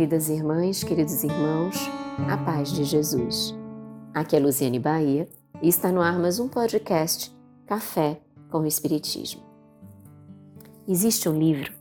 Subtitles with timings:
[0.00, 1.76] queridas irmãs, queridos irmãos,
[2.26, 3.54] a paz de Jesus.
[4.14, 5.28] Aqui é Luziane Bahia
[5.60, 7.30] e está no ar mais um podcast
[7.66, 8.18] Café
[8.50, 9.42] com o Espiritismo.
[10.88, 11.74] Existe um livro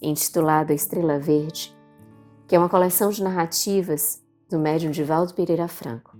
[0.00, 1.76] intitulado A Estrela Verde,
[2.46, 6.16] que é uma coleção de narrativas do médium Divaldo Pereira Franco.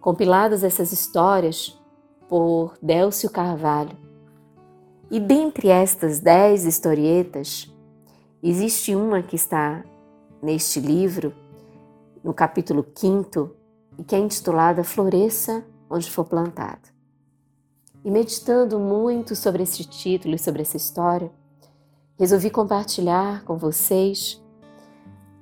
[0.00, 1.78] Compiladas essas histórias
[2.30, 3.94] por Délcio Carvalho.
[5.10, 7.70] E dentre estas dez historietas,
[8.42, 9.84] existe uma que está
[10.46, 11.34] neste livro,
[12.22, 13.50] no capítulo 5,
[13.98, 16.88] e que é intitulada Floresça onde for plantado.
[18.04, 21.32] E meditando muito sobre esse título e sobre essa história,
[22.16, 24.40] resolvi compartilhar com vocês,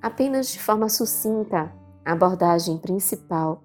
[0.01, 1.71] apenas de forma sucinta,
[2.03, 3.63] a abordagem principal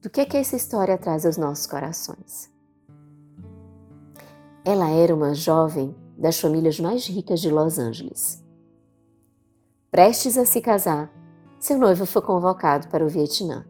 [0.00, 2.50] do que é que essa história traz aos nossos corações.
[4.64, 8.43] Ela era uma jovem das famílias mais ricas de Los Angeles.
[9.94, 11.08] Prestes a se casar,
[11.56, 13.64] seu noivo foi convocado para o Vietnã.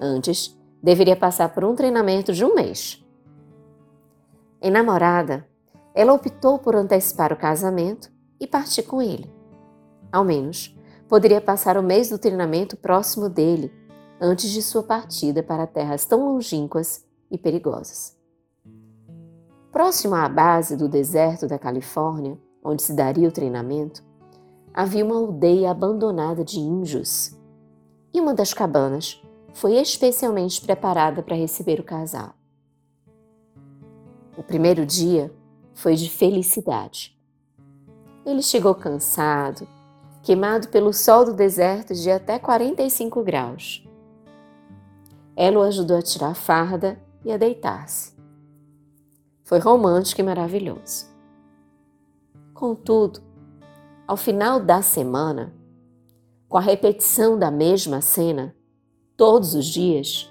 [0.00, 3.04] Antes, deveria passar por um treinamento de um mês.
[4.62, 5.46] Enamorada,
[5.94, 8.10] ela optou por antecipar o casamento
[8.40, 9.30] e partir com ele.
[10.10, 10.74] Ao menos,
[11.06, 13.70] poderia passar o mês do treinamento próximo dele,
[14.18, 18.16] antes de sua partida para terras tão longínquas e perigosas.
[19.70, 24.02] Próximo à base do deserto da Califórnia, onde se daria o treinamento,
[24.74, 27.38] havia uma aldeia abandonada de índios
[28.12, 29.22] e uma das cabanas
[29.52, 32.34] foi especialmente preparada para receber o casal.
[34.36, 35.32] O primeiro dia
[35.72, 37.16] foi de felicidade.
[38.26, 39.68] Ele chegou cansado,
[40.24, 43.86] queimado pelo sol do deserto de até 45 graus.
[45.36, 48.12] Ela o ajudou a tirar a farda e a deitar-se.
[49.44, 51.06] Foi romântico e maravilhoso.
[52.52, 53.20] Contudo,
[54.06, 55.54] ao final da semana,
[56.46, 58.54] com a repetição da mesma cena,
[59.16, 60.30] todos os dias,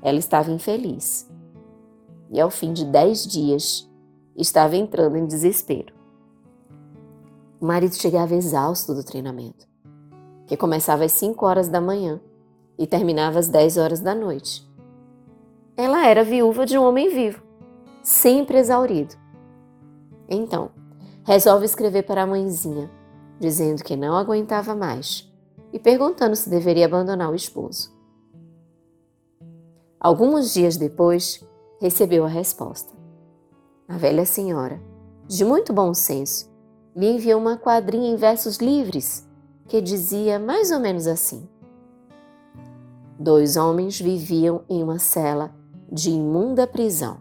[0.00, 1.30] ela estava infeliz.
[2.30, 3.88] E ao fim de dez dias,
[4.34, 5.94] estava entrando em desespero.
[7.60, 9.68] O marido chegava exausto do treinamento,
[10.46, 12.18] que começava às 5 horas da manhã
[12.78, 14.66] e terminava às 10 horas da noite.
[15.76, 17.42] Ela era viúva de um homem vivo,
[18.02, 19.14] sempre exaurido.
[20.28, 20.70] Então,
[21.24, 22.90] resolve escrever para a mãezinha
[23.38, 25.30] dizendo que não aguentava mais
[25.72, 27.92] e perguntando se deveria abandonar o esposo.
[29.98, 31.44] Alguns dias depois,
[31.80, 32.92] recebeu a resposta.
[33.88, 34.80] A velha senhora,
[35.26, 36.50] de muito bom senso,
[36.94, 39.28] lhe enviou uma quadrinha em versos livres
[39.68, 41.48] que dizia mais ou menos assim:
[43.18, 45.54] Dois homens viviam em uma cela
[45.90, 47.18] de imunda prisão.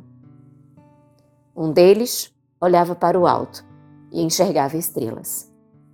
[1.56, 3.66] Um deles olhava para o alto
[4.12, 5.51] e enxergava estrelas.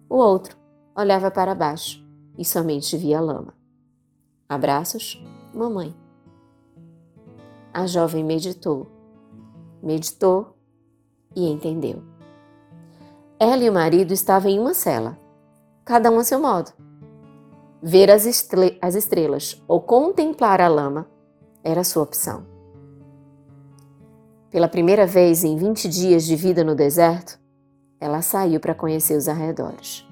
[0.10, 0.58] O outro
[0.96, 2.06] olhava para baixo
[2.38, 3.54] e somente via lama.
[4.48, 5.22] Abraços,
[5.54, 5.94] mamãe.
[7.74, 8.88] A jovem meditou,
[9.84, 10.56] meditou
[11.36, 12.02] e entendeu.
[13.40, 15.20] Ela e o marido estavam em uma cela,
[15.84, 16.72] cada um a seu modo.
[17.84, 21.08] Ver as, estre as estrelas ou contemplar a lama
[21.64, 22.46] era sua opção.
[24.50, 27.38] Pela primeira vez em 20 dias de vida no deserto,
[28.00, 30.08] ela saiu para conhecer os arredores.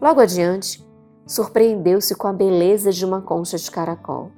[0.00, 0.86] Logo adiante,
[1.26, 4.30] surpreendeu-se com a beleza de uma concha de caracol.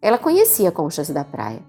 [0.00, 1.62] Ela conhecia conchas da praia,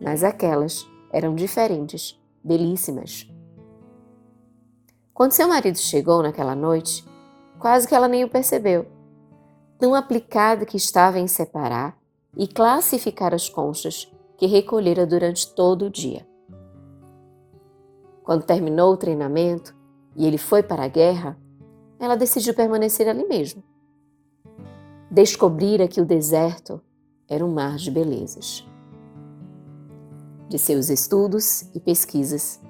[0.00, 3.28] mas aquelas eram diferentes, belíssimas.
[5.12, 7.04] Quando seu marido chegou naquela noite,
[7.58, 8.86] quase que ela nem o percebeu,
[9.78, 11.96] tão aplicada que estava em separar
[12.36, 16.26] e classificar as conchas que recolhera durante todo o dia.
[18.24, 19.76] Quando terminou o treinamento
[20.16, 21.38] e ele foi para a guerra,
[22.00, 23.62] ela decidiu permanecer ali mesmo.
[25.10, 26.80] Descobrira que o deserto
[27.28, 28.66] era um mar de belezas.
[30.48, 32.60] De seus estudos e pesquisas,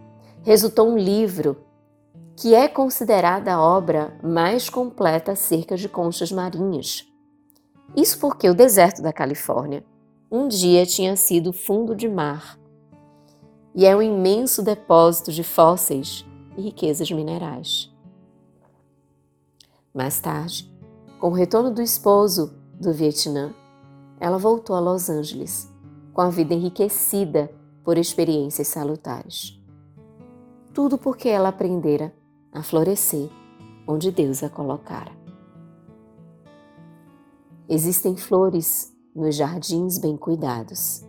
[0.42, 1.56] resultou um livro
[2.36, 7.06] que é considerada a obra mais completa acerca de conchas marinhas.
[7.96, 9.84] Isso porque o deserto da Califórnia
[10.28, 12.58] um dia tinha sido fundo de mar
[13.74, 16.24] e é um imenso depósito de fósseis
[16.56, 17.92] e riquezas minerais.
[19.92, 20.72] Mais tarde,
[21.18, 23.52] com o retorno do esposo do Vietnã,
[24.20, 25.72] ela voltou a Los Angeles,
[26.12, 27.50] com a vida enriquecida
[27.82, 29.60] por experiências salutares.
[30.72, 32.14] Tudo porque ela aprendera
[32.52, 33.28] a florescer
[33.86, 35.12] onde Deus a colocara.
[37.68, 41.04] Existem flores nos jardins bem cuidados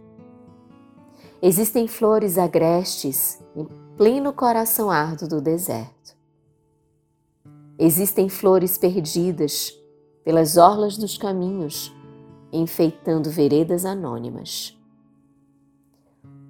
[1.42, 3.68] Existem flores agrestes em
[3.98, 6.16] pleno coração árduo do deserto.
[7.78, 9.74] Existem flores perdidas
[10.24, 11.94] pelas orlas dos caminhos,
[12.52, 14.78] enfeitando veredas anônimas.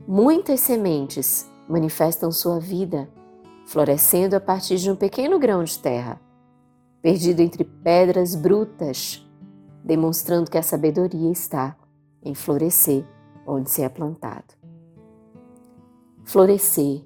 [0.08, 3.10] Muitas sementes manifestam sua vida,
[3.66, 6.22] florescendo a partir de um pequeno grão de terra,
[7.02, 9.28] perdido entre pedras brutas,
[9.84, 11.76] demonstrando que a sabedoria está
[12.24, 13.04] em florescer
[13.48, 14.65] onde se é plantado.
[16.26, 17.04] Florescer,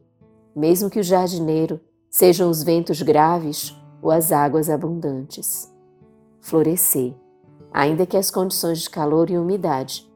[0.56, 1.80] mesmo que o jardineiro
[2.10, 5.72] sejam os ventos graves ou as águas abundantes.
[6.40, 7.14] Florescer,
[7.72, 10.10] ainda que as condições de calor e umidade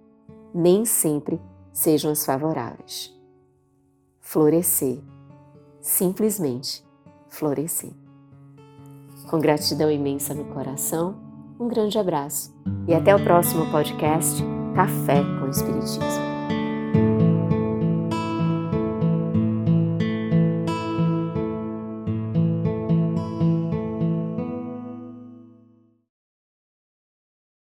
[0.54, 1.40] nem sempre
[1.72, 3.14] sejam as favoráveis.
[4.22, 5.00] Florescer,
[5.82, 6.84] simplesmente
[7.28, 7.92] florescer.
[9.30, 11.16] Com gratidão imensa no coração,
[11.60, 12.56] um grande abraço
[12.88, 14.42] e até o próximo podcast
[14.74, 16.33] Café com Espiritismo.